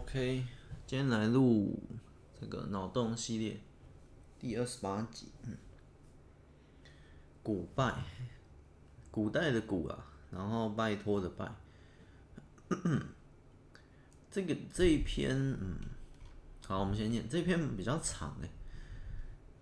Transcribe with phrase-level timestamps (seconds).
[0.00, 0.42] OK，
[0.86, 1.78] 今天来录
[2.40, 3.60] 这个脑洞系列
[4.38, 5.26] 第二十八集。
[5.44, 5.54] 嗯，
[7.42, 8.02] 古拜，
[9.10, 11.54] 古代的古啊，然后拜托的拜。
[14.32, 15.76] 这个这一篇，嗯，
[16.66, 18.48] 好，我们先念这篇比较长诶，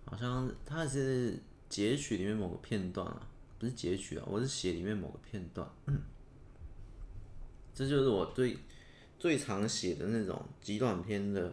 [0.05, 1.37] 好像它是
[1.67, 3.27] 截取里面某个片段啊，
[3.59, 5.69] 不是截取啊，我是写里面某个片段。
[5.87, 6.01] 嗯，
[7.75, 8.57] 这就是我对。
[9.19, 11.51] 最常写的那种极短篇的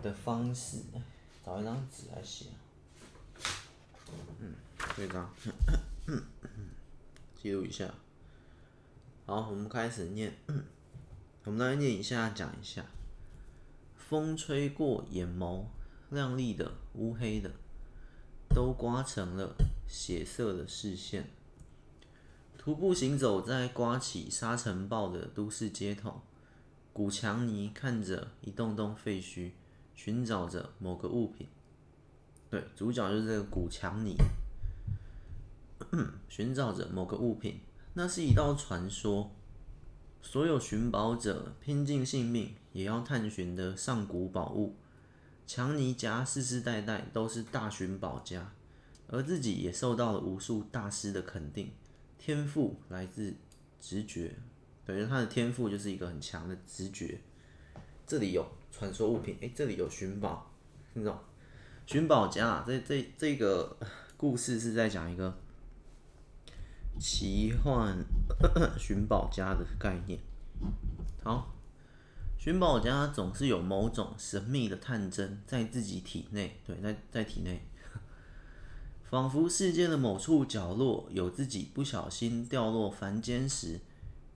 [0.00, 0.78] 的方式，
[1.44, 2.46] 找一张纸来写。
[4.40, 4.54] 嗯，
[4.96, 5.28] 这张，
[7.42, 7.92] 记录一下。
[9.26, 10.32] 好，我们开始念。
[11.42, 12.86] 我们来念一下，讲一下。
[13.96, 15.64] 风吹过眼眸，
[16.10, 17.50] 亮丽的、乌黑的，
[18.50, 19.56] 都刮成了
[19.88, 21.28] 血色的视线。
[22.56, 26.22] 徒步行走在刮起沙尘暴的都市街头。
[26.96, 29.50] 古强尼看着一栋栋废墟，
[29.94, 31.46] 寻找着某个物品。
[32.48, 34.16] 对，主角就是这个古强尼，
[36.26, 37.60] 寻找着某个物品。
[37.92, 39.30] 那是一道传说，
[40.22, 44.74] 所有寻宝者拼尽性命也要探寻的上古宝物。
[45.46, 48.54] 强尼家世世代代都是大寻宝家，
[49.08, 51.70] 而自己也受到了无数大师的肯定。
[52.16, 53.34] 天赋来自
[53.78, 54.38] 直觉。
[54.86, 57.18] 等于他的天赋就是一个很强的直觉。
[58.06, 60.48] 这里有传说物品，诶、欸，这里有寻宝，
[60.94, 61.18] 那种
[61.86, 63.76] 寻宝家啊，这这这个
[64.16, 65.36] 故事是在讲一个
[67.00, 67.98] 奇幻
[68.78, 70.20] 寻宝家的概念。
[71.24, 71.52] 好，
[72.38, 77.60] 寻宝家总是有某种神秘的探针在自己体内，对，在在体内，
[79.10, 83.80] 仿佛世界的某处角落有自己不小心掉落凡间时。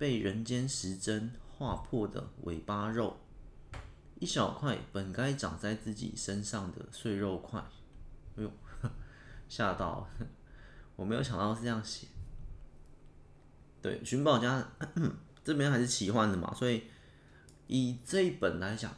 [0.00, 3.18] 被人间时针划破的尾巴肉，
[4.18, 7.60] 一小块本该长在自己身上的碎肉块。
[8.36, 8.50] 哎呦，
[9.46, 10.08] 吓到！
[10.96, 12.06] 我没有想到是这样写。
[13.82, 14.66] 对，寻宝家
[15.44, 16.84] 这边还是奇幻的嘛，所以
[17.66, 18.94] 以这一本来讲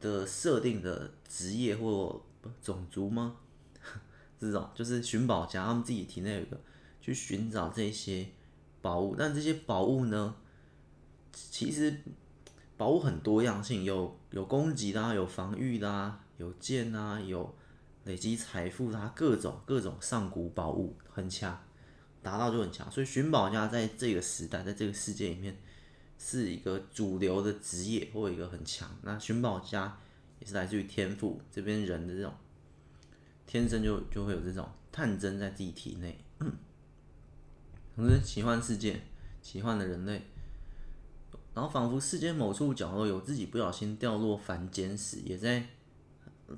[0.00, 2.24] 的设定的职业或
[2.62, 3.36] 种族吗？
[4.40, 6.58] 这种就是寻宝家，他们自己体内有一个
[7.02, 8.26] 去寻找这些。
[8.82, 10.34] 宝物，但这些宝物呢，
[11.32, 12.00] 其实
[12.76, 17.54] 宝物很多样性，有有攻击的啊，有防御的啊，有剑啊，有
[18.04, 21.62] 累积财富的，各种各种上古宝物很强，
[22.22, 22.90] 达到就很强。
[22.90, 25.56] 所以寻宝家在这个时代，在这个世界里面
[26.18, 28.90] 是一个主流的职业或一个很强。
[29.02, 29.98] 那寻宝家
[30.38, 32.32] 也是来自于天赋，这边人的这种
[33.46, 36.18] 天生就就会有这种探针在自己体内。
[38.00, 38.98] 总之，奇幻世界，
[39.42, 40.22] 奇幻的人类，
[41.52, 45.66] 然后仿佛世间某处角落有自己不小心掉落凡间时，也在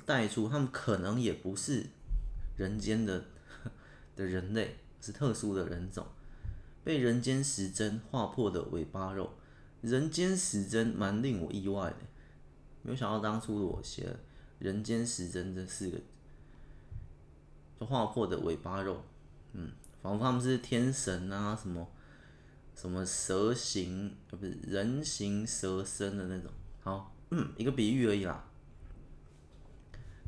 [0.07, 1.85] 带出他们可能也不是
[2.57, 3.25] 人间的
[4.15, 6.07] 的人类，是特殊的人种，
[6.85, 9.35] 被人间时针划破的尾巴肉。
[9.81, 11.97] 人间时针蛮令我意外的，
[12.83, 14.17] 没有想到当初我写
[14.61, 15.99] “人间时针”这四个，
[17.81, 19.03] 就划破的尾巴肉，
[19.55, 19.73] 嗯。
[20.03, 21.89] 仿佛他们是天神啊，什么
[22.75, 26.51] 什么蛇形，不是人形蛇身的那种。
[26.83, 28.45] 好，嗯，一个比喻而已啦。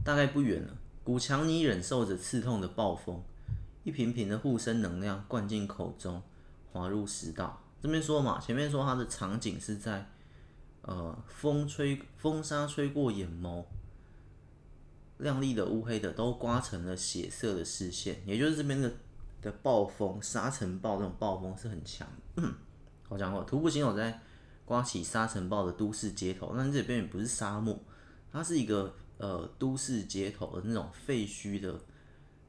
[0.05, 3.21] 大概不远了，古强尼忍受着刺痛的暴风，
[3.83, 6.23] 一瓶瓶的护身能量灌进口中，
[6.71, 7.61] 滑入食道。
[7.83, 10.09] 这边说嘛，前面说它的场景是在，
[10.83, 13.65] 呃，风吹风沙吹过眼眸，
[15.19, 18.93] 亮丽的乌黑的都刮成了血色的视线，也就是这边的。
[19.45, 22.09] 的暴风、沙尘暴，这种暴风是很强。
[23.11, 24.19] 我讲过，徒步行走在
[24.65, 27.79] 刮起沙尘暴的都市街头，但这边也不是沙漠，
[28.33, 31.79] 它是一个呃都市街头的那种废墟的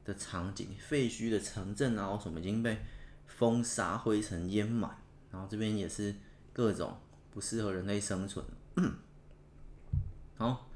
[0.06, 2.78] 的场景，废墟的城镇啊，什么已经被
[3.26, 4.96] 风沙灰尘淹满，
[5.30, 6.14] 然后这边也是
[6.54, 6.96] 各种
[7.30, 8.42] 不适合人类生存。
[10.38, 10.66] 好，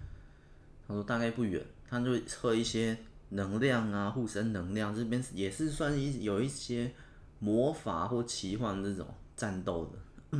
[0.86, 2.98] 他说大概不远，他就测一些。
[3.30, 6.92] 能量啊，护身能量这边也是算一有一些
[7.38, 9.06] 魔法或奇幻这种
[9.36, 10.38] 战斗的，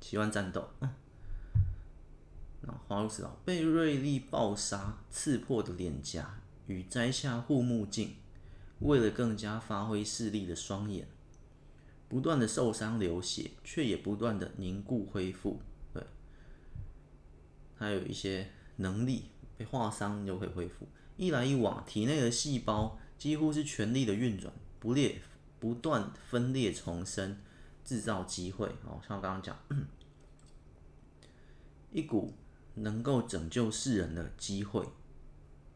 [0.00, 0.68] 奇幻战斗。
[0.80, 0.90] 嗯，
[2.62, 8.16] 然后滑入食道，被锐利暴杀刺破的脸颊与摘下护目镜，
[8.80, 11.06] 为了更加发挥视力的双眼，
[12.08, 15.60] 不断的受伤流血，却也不断的凝固恢复。
[15.94, 16.02] 对，
[17.76, 20.86] 还有一些能力，被划伤就可以恢复。
[21.16, 25.20] 一来一往，体内的细胞几乎是全力的运转，不裂，
[25.58, 27.38] 不断分裂重生，
[27.84, 28.66] 制造机会。
[28.84, 29.56] 哦，像我刚刚讲，
[31.90, 32.34] 一股
[32.74, 34.86] 能够拯救世人的机会。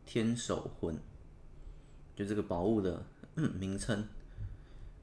[0.05, 0.99] 天守魂，
[2.17, 4.09] 就这个宝物的名称。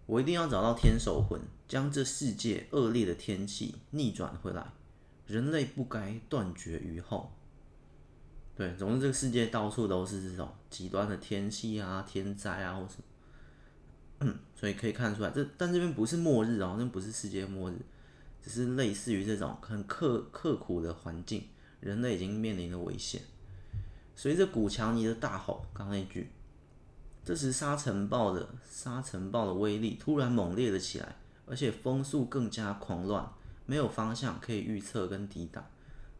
[0.06, 4.74] 我一定要找到天守魂，将这世界恶劣的天气逆转回来。
[5.26, 7.32] 人类不该断绝于后。
[8.58, 17.76] 对，总之这个世界到处都是这种极端的天气啊、天灾啊，或是，所以可以看出来，这但这边不是末日哦，那不是世界末日，
[18.42, 21.48] 只是类似于这种很刻刻苦的环境，
[21.82, 23.22] 人类已经面临了危险。
[24.16, 26.32] 随着古强尼的大吼，刚那句，
[27.24, 31.16] 这时沙尘暴的沙尘暴的威力突然猛烈了起来，
[31.46, 33.32] 而且风速更加狂乱，
[33.68, 35.64] 没有方向可以预测跟抵挡。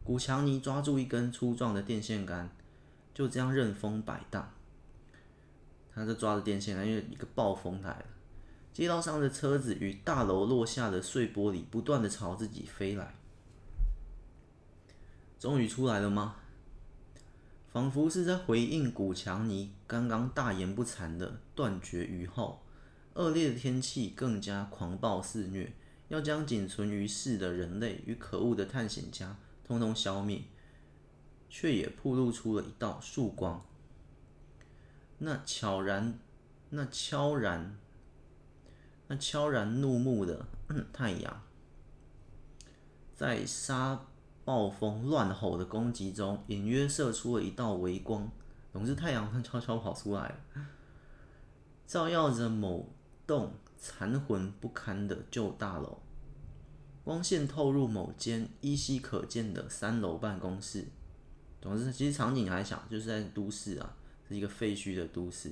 [0.04, 2.50] 古强尼抓住一根粗壮的电线杆，
[3.14, 4.52] 就这样任风摆荡。
[5.94, 8.04] 他就抓着电线杆，因为一个暴风来了。
[8.72, 13.14] 街道上的车子与大楼落下的碎玻璃不断地朝自己飞来。
[15.38, 16.36] 终于出来了吗？
[17.70, 22.62] 仿佛是在回应古强尼刚刚大言不惭的断绝于后。
[23.14, 25.72] 恶劣的天气更加狂暴肆虐，
[26.06, 29.36] 要将仅存于世的人类与可恶的探险家。
[29.68, 30.42] 通通消灭，
[31.50, 33.62] 却也曝露出了一道曙光。
[35.18, 36.18] 那悄然、
[36.70, 37.76] 那悄然、
[39.08, 40.46] 那悄然怒目的
[40.90, 41.42] 太阳，
[43.14, 44.06] 在沙
[44.46, 48.30] 暴风乱吼的攻击中，隐约射出了一道微光。
[48.72, 50.40] 总之，太阳它悄悄跑出来，
[51.86, 52.88] 照耀着某
[53.26, 56.00] 栋残魂不堪的旧大楼。
[57.08, 60.84] 光线透入某间依稀可见的三楼办公室。
[61.58, 63.96] 总之，其实场景还小，就是在都市啊，
[64.28, 65.50] 是一个废墟的都市。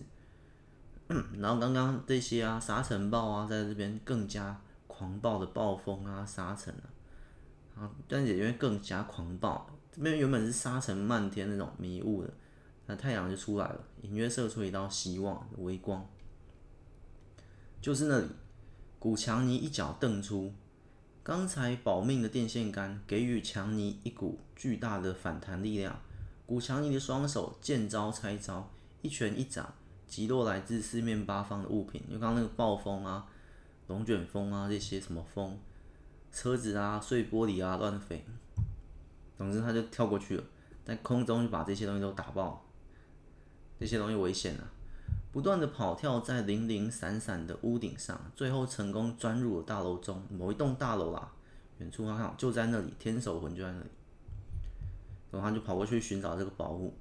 [1.39, 12.31] 然后刚刚这些啊，沙尘暴啊，在这边更加狂暴的暴风啊，沙尘啊，啊，但也因为更加狂暴，这边原本是沙尘漫天那种迷雾的，
[12.85, 16.07] 那太阳就出来了，隐约射出一道希望的微光。
[17.81, 18.27] 就是那里，
[18.99, 20.53] 古强尼一脚蹬出。
[21.27, 26.01] 刚才保命的电线杆给予强尼一股巨大的反弹力量，
[26.47, 28.71] 古强尼的双手见招拆招，
[29.03, 29.75] 一拳一掌
[30.07, 32.01] 击落来自四面八方的物品。
[32.07, 33.27] 因为刚刚那个暴风啊、
[33.89, 35.59] 龙卷风啊这些什么风，
[36.31, 38.25] 车子啊、碎玻璃啊乱飞，
[39.37, 40.45] 总之他就跳过去了，
[40.85, 42.65] 在空中就把这些东西都打爆，
[43.81, 44.71] 这些东西危险啊！
[45.37, 51.31] 不断的跑跳在零零散散的屋顶上，最后成功钻入了大楼中某一栋大楼啦。
[51.77, 53.91] 远处他看，就在那里，天守魂就在那里。
[55.31, 56.97] 然后他就跑过去寻找这个宝物。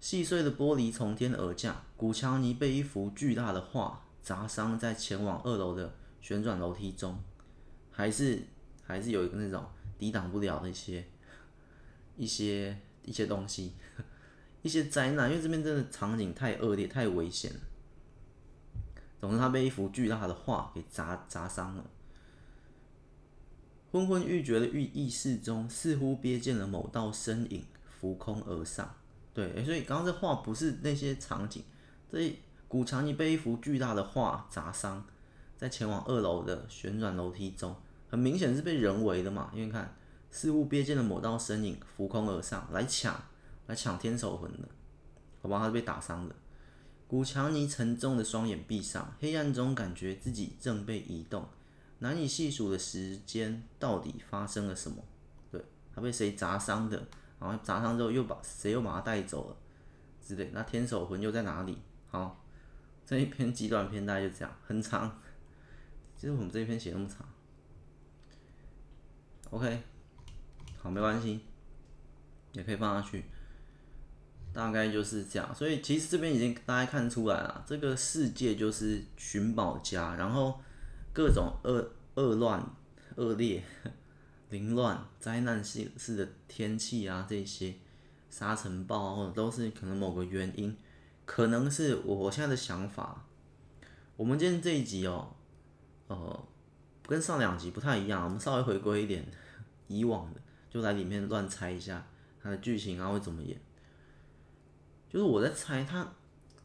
[0.00, 7.18] 细碎的玻璃从天而降，古强尼被一幅巨大的画砸伤在前往二楼的旋转楼梯中，
[7.90, 8.42] 还是
[8.82, 9.66] 还是有一个那种
[9.98, 11.04] 抵挡不了的一些
[12.16, 13.74] 一些一些东西。
[14.62, 17.60] 一些灾难，因为这边真的场景太恶劣、太危险了。
[19.20, 21.84] 总之，他被一幅巨大的画给砸砸伤了。
[23.90, 27.64] 昏昏欲绝的意意识中，似乎瞥见了某道身影
[27.98, 28.94] 浮空而上。
[29.32, 31.62] 对，所以刚刚这画不是那些场景，
[32.12, 35.04] 这古强尼被一幅巨大的画砸伤，
[35.56, 37.74] 在前往二楼的旋转楼梯中，
[38.08, 39.50] 很明显是被人为的嘛。
[39.54, 39.96] 因为看，
[40.30, 43.20] 似乎瞥见了某道身影浮空而上来抢。
[43.68, 44.68] 来抢天守魂的，
[45.40, 46.34] 好吧，他是被打伤的。
[47.06, 51.46] 古强尼沉重的双眼闭上，黑暗中感觉自己正被移动，
[52.00, 55.04] 难以细数的时间到底发生了什么？
[55.50, 57.06] 对，他被谁砸伤的？
[57.38, 59.56] 然后砸伤之后又把谁又把他带走了
[60.20, 60.50] 之类。
[60.52, 61.78] 那天守魂又在哪里？
[62.10, 62.44] 好，
[63.06, 65.20] 这一篇极短篇大概就这样，很长。
[66.16, 67.28] 其实我们这一篇写那么长
[69.50, 69.82] ，OK，
[70.78, 71.40] 好，没关系，
[72.52, 73.24] 也可以放下去。
[74.58, 80.60] 大概就是这样，所以其实这边已经大家看出来了，这个世界就是寻宝家，然后
[81.12, 82.68] 各种恶恶乱、
[83.14, 83.62] 恶劣、
[84.50, 87.72] 凌乱、灾难式式的天气啊，这些
[88.30, 90.76] 沙尘暴啊，或者都是可能某个原因，
[91.24, 93.24] 可能是我现在的想法。
[94.16, 95.36] 我们今天这一集哦，
[96.08, 96.44] 呃，
[97.06, 99.24] 跟上两集不太一样，我们稍微回归一点
[99.86, 102.04] 以往的，就来里面乱猜一下
[102.42, 103.56] 它的剧情啊会怎么演。
[105.10, 106.12] 就是我在猜，他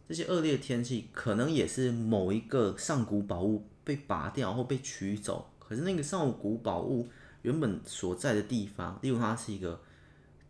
[0.07, 5.50] 这些恶劣天气可能也是某一个上古宝物被拔掉或被取走。
[5.57, 7.07] 可是那个上古宝物
[7.41, 9.81] 原本所在的地方，例如它是一个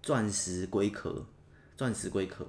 [0.01, 1.25] 钻石龟壳，
[1.77, 2.45] 钻石龟壳，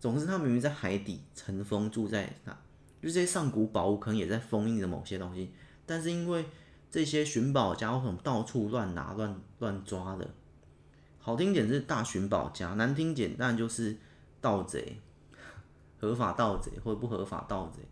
[0.00, 2.52] 总之它明明在海底尘封住在那，
[3.02, 5.52] 就这些上古宝物可能也在封印着某些东西，
[5.84, 6.46] 但是因为
[6.90, 10.28] 这些寻宝家伙到处乱拿乱乱抓的，
[11.18, 13.96] 好听点是大寻宝家，难听点当然就是
[14.48, 14.98] 盗贼，
[16.00, 17.82] 合法盗贼或者不合法盗贼。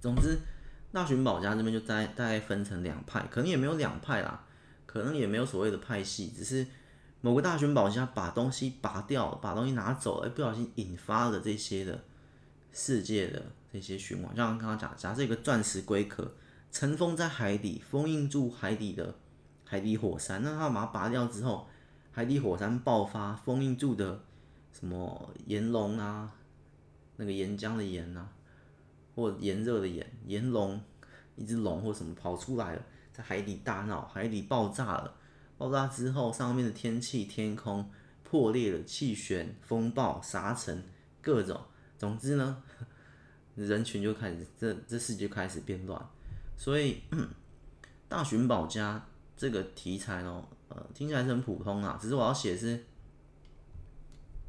[0.00, 0.38] 总之，
[0.92, 4.44] 大寻宝家这边就大概大概分成两派，可能也没有两派啦，
[4.86, 6.64] 可能也没有所谓的派系，只是
[7.20, 12.04] 某个大寻宝家把东西拔掉，把东西拿走，哎，不小心引发了这些的
[12.72, 14.36] 世界的这些循环。
[14.36, 16.30] 像刚刚讲，假设一个钻石龟壳
[16.70, 19.12] 尘封在海底，封印住海底的
[19.64, 21.66] 海底火山，那他把它拔掉之后，
[22.12, 24.22] 海底火山爆发，封印住的
[24.72, 26.32] 什么炎龙啊，
[27.16, 28.32] 那个岩浆的岩啊。
[29.14, 30.80] 或炎热的炎，炎龙，
[31.34, 32.82] 一只龙或什么跑出来了，
[33.12, 35.12] 在海底大闹，海底爆炸了，
[35.56, 37.90] 爆炸之后上面的天气天空
[38.22, 40.84] 破裂了，气旋、风暴、沙尘，
[41.20, 41.60] 各种，
[41.98, 42.62] 总之呢，
[43.56, 46.00] 人群就开始这这世界开始变乱，
[46.56, 47.02] 所以
[48.06, 49.04] 大寻宝家
[49.36, 52.84] 这个题材呢，呃，听起来是很普通啊，只是我要写是，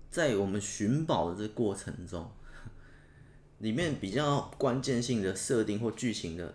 [0.09, 2.29] 在我们寻宝的这个过程中。
[3.59, 6.53] 里面比较关键性的设定或剧情的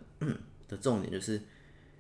[0.66, 1.38] 的重点就是，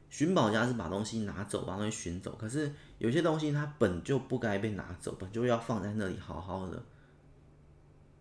[0.08, 2.34] 寻宝家是把东西拿走，把东西寻走。
[2.40, 6.82] 可是有些东西它本就不该被拿走，本就要放在那里好好的，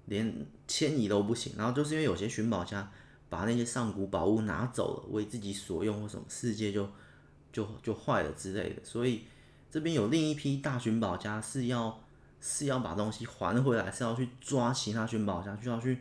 [0.07, 1.53] 连迁移都不行。
[1.57, 2.91] 然后就是因为有些寻宝家
[3.29, 6.89] 把那些上古宝物拿走了，为自己所用或什么，世界就
[7.53, 8.83] 就就坏了之类的。
[8.83, 9.23] 所以
[9.71, 12.03] 这边有另一批大寻宝家是要
[12.45, 15.97] 是要把东西还回来，是要去抓其他寻宝家，就要去。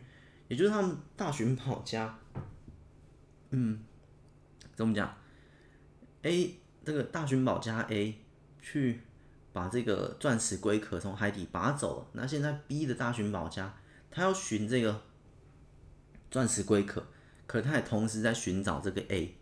[0.49, 2.19] 也就是他们大寻宝家，
[3.51, 3.79] 嗯，
[4.75, 5.15] 怎么讲
[6.23, 8.19] ？A 这个大寻宝家 A
[8.61, 9.01] 去
[9.53, 12.07] 把这个钻石龟壳从海底拔走了。
[12.11, 13.73] 那现在 B 的大寻宝家，
[14.11, 15.01] 他要寻这个
[16.29, 17.07] 钻石龟壳，
[17.47, 19.37] 可他也同时在寻找这个 A，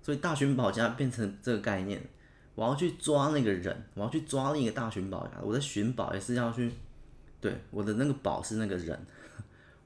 [0.00, 2.08] 所以大寻宝家变成这个概念。
[2.58, 5.34] 我要去抓那个人，我要去抓另一个大寻宝家。
[5.40, 6.72] 我的寻宝也是要去，
[7.40, 9.00] 对，我的那个宝是那个人。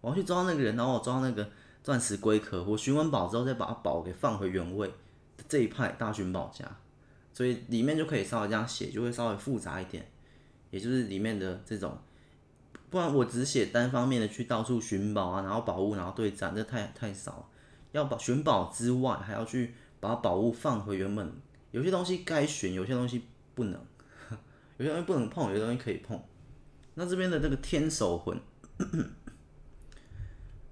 [0.01, 1.47] 我要去抓那个人，然后我抓那个
[1.85, 2.65] 钻石龟壳。
[2.65, 4.91] 我寻完宝之后，再把宝给放回原位。
[5.47, 6.65] 这一派大寻宝家，
[7.35, 10.11] 所以里面就可以稍微这样写，就会稍微复杂一点。
[10.71, 11.99] 也就是里面的这种，
[12.89, 17.51] 不然我只写单方面的去到处寻宝啊，然后宝物，然后对战，这太太少。
[17.93, 21.31] 要把寻宝之外，还要去把宝物放回原本。
[21.73, 23.25] 有些东西该选，有些东西
[23.55, 23.85] 不能。
[24.79, 26.23] 有些东西不能碰，有些东西可以碰。
[26.95, 28.39] 那这边的这个天守魂。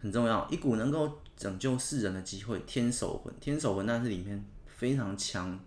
[0.02, 2.58] 很重要，一股能够拯救世人的机会。
[2.60, 5.60] 天守魂，天守魂那是里面非常强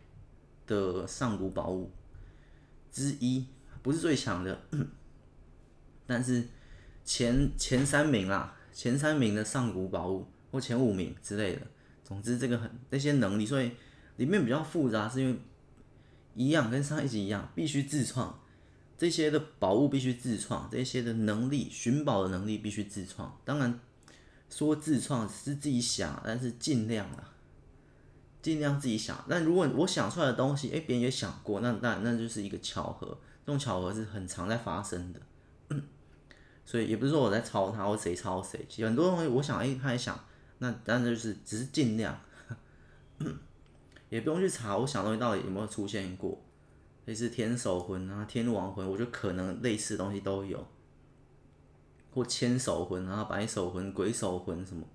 [0.65, 1.91] 的上古宝物
[2.91, 3.45] 之一，
[3.83, 4.59] 不是最强的，
[6.07, 6.47] 但是
[7.05, 11.61] 前前三名啦，前三名的上古宝物或前五名之类的。
[12.03, 13.71] 总之，这个很那些能力，所以
[14.17, 15.39] 里面比较复杂，是因为
[16.35, 18.39] 一样跟上一集一样，必须自创
[18.97, 23.79] 这些的宝物，必须自创这些的能力，寻宝的能力必须自创，当然。
[24.49, 27.33] 说自创是自己想，但是尽量啊，
[28.39, 29.25] 尽量自己想。
[29.27, 33.17] 但如果我想出来的东西，哎，别人也想过，那那那就是一个巧合。
[33.43, 35.19] 这种巧合是很常在发生的，
[36.63, 38.63] 所以也不是说我在抄他或谁抄谁。
[38.69, 40.23] 其实很多东西我想，哎，他也想，
[40.59, 42.15] 那但就是只是尽量，
[44.13, 46.39] 也不用去查我想的东西到底有没有出现过。
[47.05, 50.65] 类似天守魂啊、天王魂，我觉得可能类似的东西都有。
[52.13, 54.85] 或千手魂啊，白手魂、鬼手魂什么，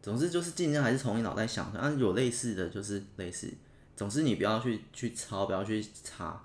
[0.00, 3.52] 总之就是尽量还是从你脑袋想，啊，有类似的就是类似，
[3.94, 6.42] 总之你不要去去抄，不要去查，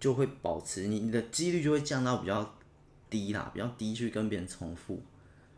[0.00, 2.54] 就会保持你你的几率就会降到比较
[3.10, 5.02] 低啦，比较低去跟别人重复，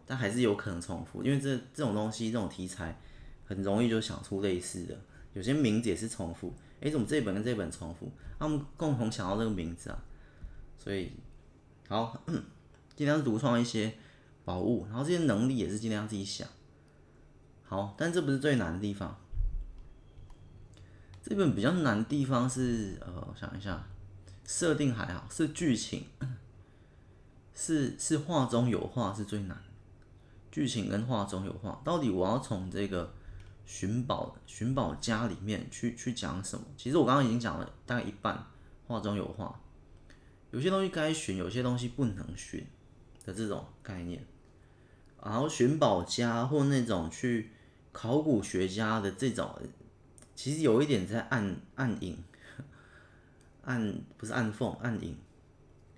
[0.05, 3.01] 但还是有可能重复，因为这这种东西这种题材
[3.45, 5.01] 很容易就想出类似的，
[5.35, 8.11] 有些名字也是重复，诶，怎么这一本跟这一本重复？
[8.39, 9.99] 他们共同想到这个名字啊，
[10.79, 11.13] 所以
[11.89, 12.23] 好。
[12.95, 13.95] 尽量独创一些
[14.45, 16.47] 宝物，然后这些能力也是尽量自己想。
[17.65, 19.19] 好，但这不是最难的地方。
[21.23, 23.89] 这本比较难的地方是，呃，我想一下，
[24.45, 26.05] 设定还好，是剧情，
[27.55, 29.57] 是是画中有画是最难。
[30.51, 33.15] 剧情跟画中有画，到底我要从这个
[33.65, 36.65] 寻宝寻宝家里面去去讲什么？
[36.77, 38.47] 其实我刚刚已经讲了大概一半，
[38.87, 39.61] 画中有画，
[40.51, 42.67] 有些东西该寻，有些东西不能寻。
[43.25, 44.21] 的这种概念，
[45.23, 47.51] 然后寻宝家或那种去
[47.93, 49.49] 考古学家的这种，
[50.35, 52.19] 其实有一点在暗暗影，
[53.63, 55.17] 暗不是暗讽，暗影，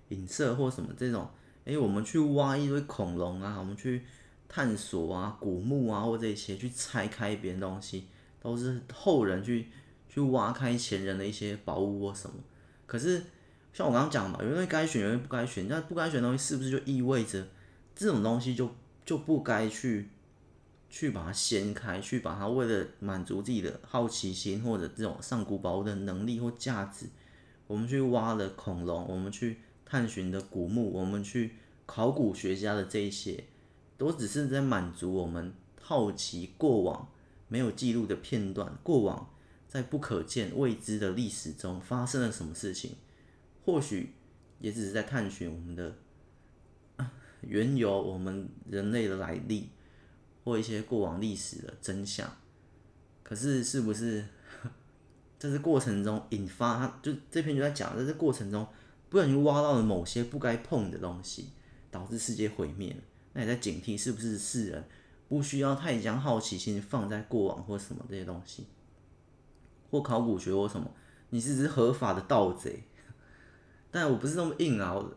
[0.09, 1.27] 影射或什么这种。
[1.65, 4.05] 哎，我们去挖一堆恐龙啊，我们去
[4.47, 8.05] 探索啊，古墓啊，或这些去拆开别人东西，
[8.41, 9.67] 都是后人去
[10.07, 12.35] 去挖开前人的一些宝物或什么。
[12.85, 13.21] 可是
[13.73, 15.67] 像我刚刚讲嘛，有些东西该选，有些不该选。
[15.67, 17.45] 那不该选的东西，是不是就意味着
[17.95, 18.69] 这种东西就
[19.03, 20.09] 就不该去
[20.89, 27.07] 去把它掀开，去把它为了满足自己的好奇心或者这种上古宝物的能力或价值，
[27.67, 33.43] 我们去挖了恐龙，我们去探寻的古墓，我们去考古学家的这一些，
[33.97, 37.09] 都只是在满足我们好奇过往
[37.47, 39.29] 没有记录的片段，过往。
[39.67, 42.91] 在不可见、未知的历史中发生了什么事情？
[43.65, 44.13] 或许
[44.59, 45.93] 也只是在探寻我们的
[47.41, 49.67] 缘由， 我们人类的来历，
[50.45, 52.25] 或一些过往历史的真相。
[53.21, 54.23] 可是，是不是
[55.37, 56.99] 在 这过程中引发？
[57.03, 58.65] 就这篇就在讲，在这过程中
[59.09, 61.49] 不小心挖到了某些不该碰的东西，
[61.91, 62.95] 导致世界毁灭。
[63.35, 64.83] 那也在警惕，是不是世人
[65.29, 68.65] 不需要太将好奇心放在过往或什么这些东西？
[69.91, 70.89] 或考古学或什么，
[71.29, 72.83] 你是只合法的盗贼，
[73.91, 74.93] 但我不是那么硬啊。
[74.93, 75.15] 我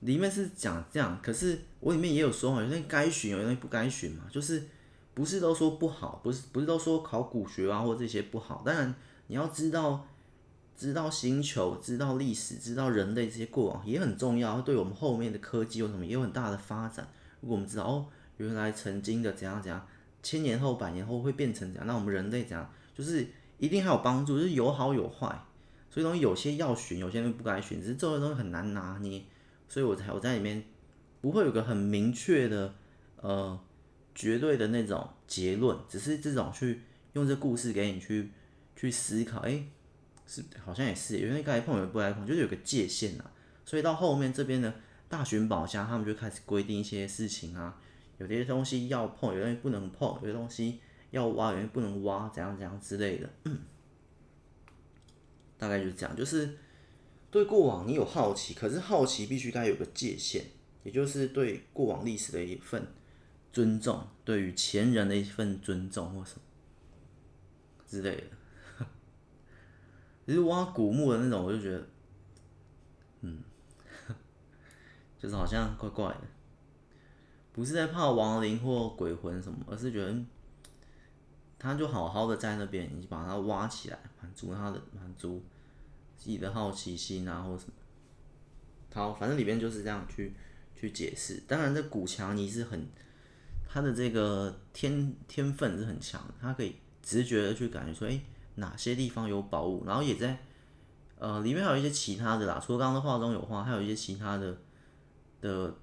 [0.00, 4.24] 里面是讲这样，可是我里面也有说嘛，有些该寻，有些不该寻嘛。
[4.30, 4.62] 就是
[5.14, 8.62] 不是都说不好，不是不是都说考古学啊或这些不好。
[8.64, 8.94] 当然
[9.26, 10.06] 你要知道，
[10.76, 17.08] 知道星球，知道历史，知道人类这些过往也很重要，对我们后面的科技有什么也有很大的发展。
[17.40, 19.86] 如果我们知道哦，原来曾经的怎样怎样，
[20.22, 23.26] 千年后、百年后会变成怎样，那我们人类怎样，就是。
[23.60, 25.26] 一定还有帮助，就是有好有坏，
[25.90, 29.20] 所以东西有些要选，有些东西不该选，只是这些东西很难拿捏，
[29.68, 30.62] 所以我才我在里面
[31.20, 32.72] 不会有个很明确的
[33.16, 33.58] 呃
[34.14, 36.82] 绝对的那种结论，只是这种去
[37.14, 38.30] 用这故事给你去
[38.76, 39.60] 去思考，哎、
[40.24, 43.24] 是好像也是，有些该碰也不该碰，就是有个界限呐，
[43.64, 44.72] 所以到后面这边呢
[45.08, 47.80] 大寻宝家他们就开始规定一些事情啊，
[48.18, 50.80] 有些东西要碰，有些东西不能碰，有些东西。
[51.10, 53.30] 要挖，有些不能挖，怎样怎样之类的，
[55.56, 56.14] 大概就是这样。
[56.14, 56.58] 就是
[57.30, 60.44] 对过往你有好奇，可是好奇必须该有个界限，
[60.82, 62.86] 也就是对过往历史的一份
[63.50, 66.42] 尊重，对于前人的一份尊重或什么
[67.86, 68.84] 之类的。
[70.26, 71.86] 其实挖古墓的那种，我就觉得，
[73.22, 73.42] 嗯，
[75.18, 76.22] 就是好像怪怪的，
[77.52, 80.14] 不是在怕亡灵或鬼魂什么，而是觉得。
[81.60, 85.42] 他就好好的在那边，你把它挖起来，满足他的满足
[86.16, 87.72] 自己的好奇心啊，或什么。
[88.94, 90.32] 好，反正里面就是这样去
[90.76, 91.42] 去解释。
[91.48, 92.86] 当然，这古强尼是很
[93.68, 98.20] 他的这个天天分是很强，他可以直觉的去感觉说，哎，
[98.54, 100.38] 哪些地方有宝物，然后也在
[101.18, 104.56] 呃里面还有一些其他的啦，除了刚刚的画中有画，还有一些其他的
[105.40, 105.74] 的。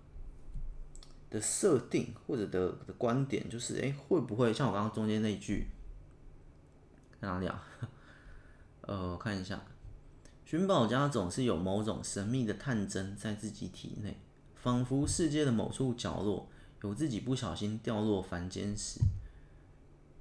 [1.27, 5.67] 的设定或者的的观点就是，哎，会不会像我刚刚中间那句，
[7.19, 7.61] 在哪里啊？
[8.81, 9.61] 呃，我看一下，
[10.45, 14.17] 寻宝家总是有某种神秘的探针在自己体内，
[14.55, 16.47] 仿佛世界的某处角落
[16.83, 19.01] 有自己不小心掉落凡间时，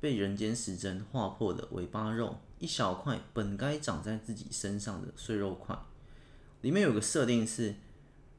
[0.00, 5.78] 被人间时针划破的尾巴肉，一小块本该长在自己身上的碎肉块，
[6.62, 7.76] 里面有个设定是。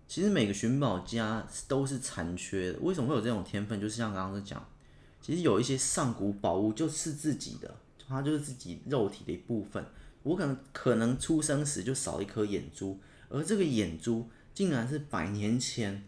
[0.08, 3.82] 其实每个寻宝家都是残缺的，为什么会有这种天分？
[3.82, 4.64] 就是像刚刚讲，
[5.20, 7.76] 其实有一些上古宝物就是自己的，
[8.08, 9.84] 它就是自己肉体的一部分。
[10.22, 16.04] 我可能可能出生时就少一颗眼珠，而这个眼珠竟然是百年前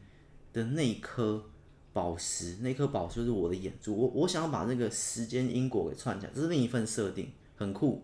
[0.53, 1.43] 的那颗
[1.91, 3.95] 宝石，那颗宝石就是我的眼珠。
[3.95, 8.03] 我我想要把这个时间因果给串起来，这是另一份设定，很酷，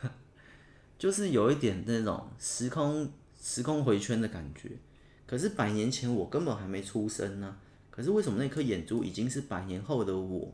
[0.98, 3.10] 就是有一点那种时空。
[3.46, 4.68] 时空回圈的感觉，
[5.24, 7.56] 可是百年前我根本还没出生呢、
[7.92, 10.52] 可是为什么那颗眼珠已经是百年后的我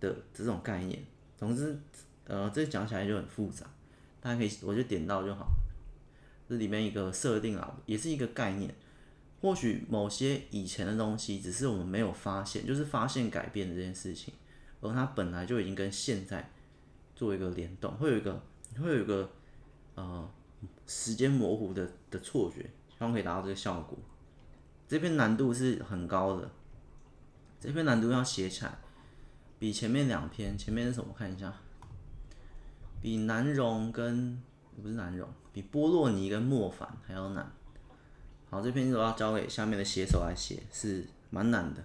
[0.00, 1.04] 的这种概念？
[1.36, 1.78] 总之，
[2.26, 3.66] 呃，这讲起来就很复杂，
[4.22, 5.48] 大家可以我就点到就好。
[6.48, 8.74] 这里面一个设定啊，也是一个概念。
[9.42, 14.32] 或许某些以前的东西，只是我们没有发现，就是发现改变这件事情，
[14.80, 16.50] 而它本来就已经跟现在
[17.14, 18.42] 做一个联动，会有一个，
[18.80, 19.30] 会有一个，
[19.96, 20.26] 呃。
[20.86, 23.98] 时间模糊的的错觉，希望可以达到这个效果。
[24.86, 26.50] 这篇难度是很高的，
[27.58, 28.78] 这篇难度要写起来，
[29.58, 31.14] 比前面两篇，前面是什么？
[31.16, 31.52] 看一下，
[33.00, 34.40] 比南荣跟
[34.80, 37.50] 不是南荣，比波洛尼跟莫凡还要难。
[38.50, 41.82] 好，这篇就要交给下面的写手来写，是蛮难的，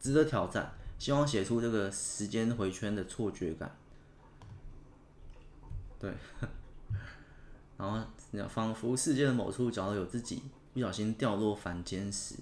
[0.00, 0.72] 值得挑战。
[0.98, 3.76] 希望写出这个时间回圈的错觉感。
[5.98, 6.12] 对。
[7.76, 12.36] 然后，仿佛世界的某处角落有自己不小心掉落凡间时，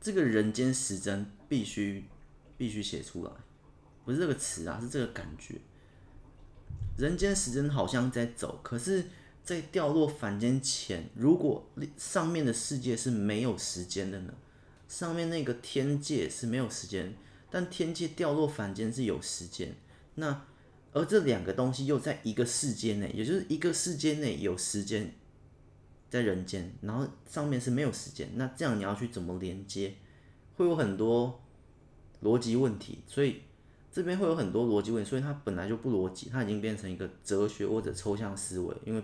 [0.00, 2.04] 这个人间时针必须
[2.56, 3.30] 必须写出来，
[4.04, 5.56] 不是这个词啊，是这个感觉。
[6.96, 9.06] 人间时针好像在走，可是
[9.42, 14.34] 在掉落凡间前，如果上面的世界是没有时间的呢？
[14.88, 17.14] 上面那个天界是没有时间，
[17.50, 19.74] 但天界掉落凡间是有时间。
[20.16, 20.44] 那
[20.92, 25.14] 而这两个东西又在一个世界内，也就是一个世界内有时间
[26.10, 28.30] 在人间，然后上面是没有时间。
[28.34, 29.94] 那这样你要去怎么连接？
[30.54, 31.42] 会有很多
[32.22, 33.40] 逻辑问题，所以
[33.90, 38.76] 这边会有很多逻辑问题，所以它本来就不逻辑，它已经变成一个哲学或者抽象思维。
[38.84, 39.02] 因为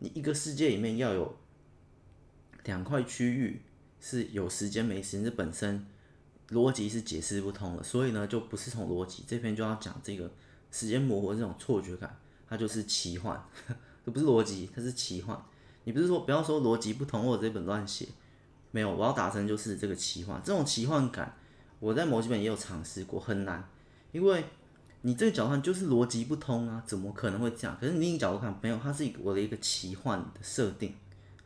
[0.00, 1.36] 你一个世界里面要有
[2.64, 3.62] 两块区域
[3.98, 5.86] 是有时间没时间，这本身
[6.50, 10.30] 逻辑是解释不通的，所以呢就不是从逻辑这边就要讲这个
[10.74, 13.40] 时间模糊这种错觉感，它就是奇幻，
[14.04, 15.40] 这不是逻辑，它是奇幻。
[15.84, 18.08] 你不是说不要说逻辑不通，或者这本乱写。
[18.72, 21.36] 没有，我要达成就是这个奇幻，这种奇幻感，
[21.78, 23.68] 我在某几本也有尝试过，很难，
[24.10, 24.44] 因为
[25.02, 27.78] 你这个角度就是逻辑不通啊，怎么可能会这样？
[27.80, 30.92] 可是你另一角度看，没有，它是我的一个奇幻的设定，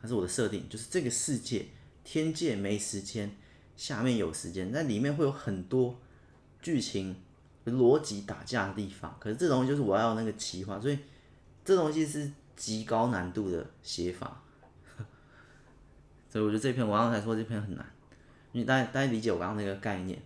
[0.01, 1.67] 它是我的设定，就是这个世界
[2.03, 3.37] 天界没时间，
[3.77, 5.99] 下面有时间，那里面会有很多
[6.63, 7.15] 剧情
[7.71, 10.97] 逻辑打架的地方，可是这东西就是我要那个奇幻，所以
[11.63, 14.41] 这东西是极高难度的写法。
[16.29, 17.85] 所以我觉得这篇我刚才说这篇很难，
[18.51, 20.21] 因为大家大家理解我刚刚那个概念，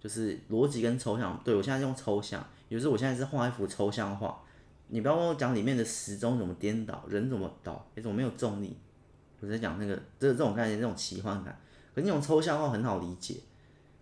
[0.00, 1.40] 就是逻辑跟抽象。
[1.44, 4.42] 对，我现在用抽象，有时候我现在是画一幅抽象画，
[4.88, 8.76] 你不要跟我讲里面的时钟怎么颠倒，人怎么倒，你怎么没有重力？
[9.40, 11.54] 我在讲那个这这种概念，这种奇幻感。
[11.94, 13.36] 可是那种抽象画很好理解，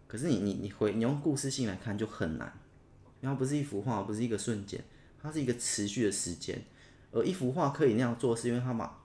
[0.07, 2.53] 可是你你你回你用故事性来看就很难，
[3.23, 4.79] 然后不是一幅画，不是一个瞬间，
[5.23, 6.63] 它是一个持续的时间。
[7.11, 8.99] 而一幅画可以那样做，是因为它把。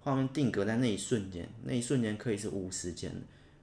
[0.00, 3.20] 画面定格在那一瞬间，那一瞬间可以是无时间的，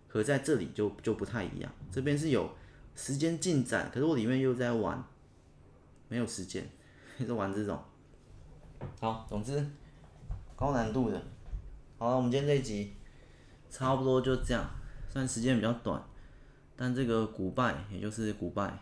[0.08, 1.72] 可在这里就就不太一样。
[1.90, 2.48] 这边是有
[2.94, 5.02] 时间进展，可是我里面又在玩，
[6.08, 6.70] 没有时间，
[7.18, 7.82] 是玩这种。
[9.00, 9.66] 好，总之
[10.56, 11.20] 高难度的。
[11.98, 12.94] 好了，我们今天这一集
[13.72, 14.70] 差不多就这样，
[15.10, 16.04] 虽然时间比较短，
[16.76, 18.78] 但这个古拜也就是古拜，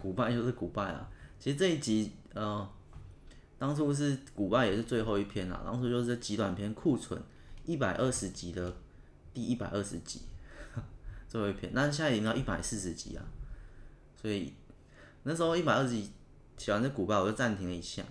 [0.00, 1.10] 古拜就是古拜啊。
[1.38, 2.68] 其实这一集呃。
[3.60, 7.20] 当初是古拜也是最后一篇啦，当初就是极短篇库存
[7.64, 8.72] 一百二十集的
[9.34, 10.20] 第一百二十集，
[11.26, 11.72] 最后一篇。
[11.74, 13.24] 那现在已经到一百四十集啊，
[14.14, 14.54] 所以
[15.24, 16.12] 那时候一百二十集
[16.56, 18.04] 写完这古拜，我就暂停了一下，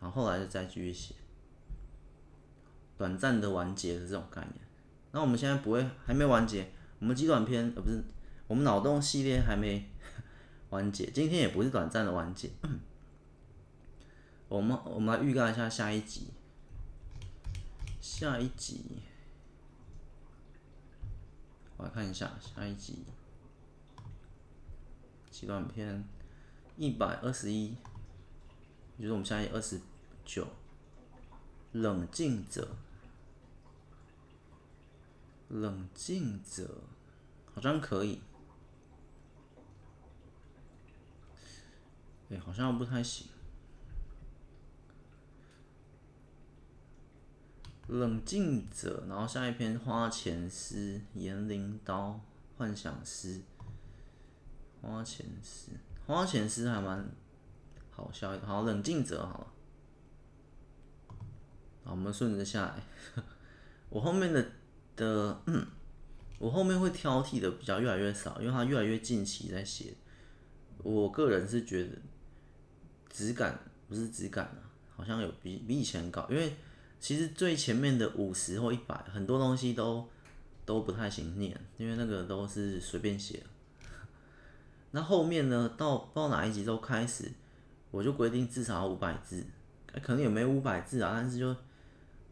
[0.00, 1.16] 然后后来就再继续写，
[2.96, 4.60] 短暂的完结的这种概念。
[5.10, 8.00] 那我们现在不会还没完结，我们极短篇呃不是，
[8.46, 9.84] 我们脑洞系列还没
[10.72, 12.50] 完结，今天也不是短暂的完结。
[14.48, 16.28] 我们我们来预告一下下一集，
[18.00, 19.02] 下一集，
[21.76, 23.04] 我来看一下下一集，
[25.30, 26.02] 极短篇
[26.78, 27.76] 一百二十一，
[28.98, 29.78] 就是我们下一集二十
[30.24, 30.46] 九，
[31.72, 32.66] 冷静者，
[35.48, 36.82] 冷静者，
[37.54, 38.22] 好像可以，
[42.32, 43.26] 对，好像不太行。
[47.88, 52.18] 冷静者，然后下一篇花钱师、言灵刀、
[52.56, 53.42] 幻想师、
[54.80, 55.72] 花钱师、
[56.06, 57.06] 花钱师还蛮
[57.90, 58.46] 好笑的。
[58.46, 59.46] 好，冷静者好了，
[61.84, 63.22] 好，我们顺着下来。
[63.90, 64.42] 我后面的
[64.96, 65.66] 的，嗯，
[66.38, 69.92] 我后面会挑剔的比较越来越少，因为它越来越近期在写。
[70.78, 71.90] 我个人是觉得
[73.12, 73.56] 质感
[73.88, 74.64] 不是质感啊，
[74.96, 76.52] 好像有比比以前高，因为。
[77.02, 80.08] 其实最前面的五十或一百，很多东西都
[80.64, 83.42] 都不太行念，因为那个都是随便写。
[84.92, 87.28] 那后面呢，到不知道哪一集都开始，
[87.90, 89.44] 我就规定至少要五百字，
[90.00, 91.56] 可能也没五百字啊，但是就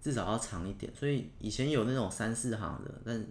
[0.00, 0.92] 至少要长一点。
[0.94, 3.26] 所以以前有那种三四行的，但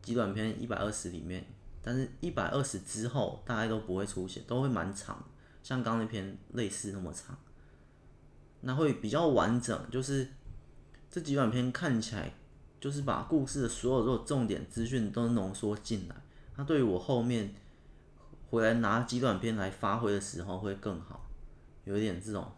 [0.00, 1.44] 极短篇一百二十里面，
[1.82, 5.22] 但是一百二十之后大概都不会出现，都会蛮长，
[5.62, 7.36] 像刚那篇类似那么长，
[8.60, 10.28] 那会比较完整，就是。
[11.14, 12.32] 这几短篇看起来
[12.80, 16.16] 就是把故事的所有的重点资讯都浓缩进来，
[16.56, 17.54] 那对于我后面
[18.48, 21.28] 回来拿几短篇来发挥的时候会更好，
[21.84, 22.50] 有一点这种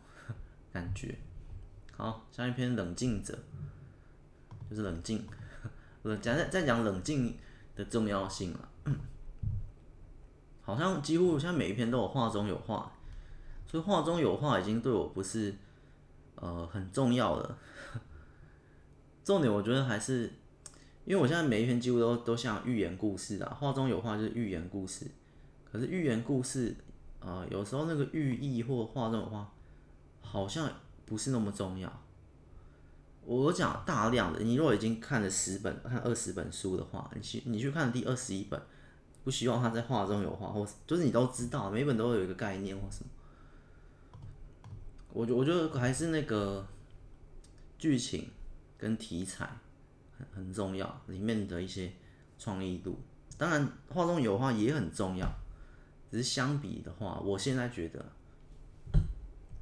[0.72, 1.18] 感觉。
[1.96, 3.36] 好，下一篇冷静者，
[4.70, 5.26] 就是冷静，
[6.04, 7.36] 冷讲在在讲冷静
[7.74, 8.68] 的重要性了。
[10.62, 12.92] 好像几乎现在每一篇都有画中有画，
[13.74, 15.52] 所以画中有画已经对我不是
[16.36, 17.58] 呃很重要了。
[19.24, 20.32] 重点我觉得还是，
[21.04, 25.10] 因为我现在每一篇几乎都都像寓言故事啊，画中有画就是寓言故事。
[25.64, 26.76] 可是寓言故事
[27.18, 29.52] 啊、呃，有时候那个寓意或画中有画，
[30.20, 30.70] 好像
[31.04, 31.92] 不是那么重要。
[33.24, 38.62] 我讲大量的，你如果已经看了十本、看二十本书的话，你去你去看第二十一本，
[39.24, 43.10] 不希望他在画中有画，或就是你都知道，每本都有一个概念或什么。
[45.14, 46.66] 我觉我觉得还是那个
[47.78, 48.28] 剧情
[48.76, 49.48] 跟题材
[50.18, 51.92] 很很重要，里面的一些
[52.36, 52.98] 创意度，
[53.38, 55.26] 当然画中有画也很重要，
[56.10, 58.04] 只是相比的话，我现在觉得，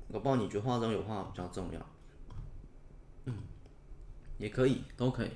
[0.08, 1.86] 我不知道你觉得画中有画比较重要。
[3.26, 3.34] 嗯，
[4.38, 5.30] 也可以，都可以。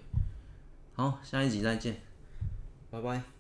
[0.95, 2.01] 好，下一集再见，
[2.91, 3.36] 拜拜。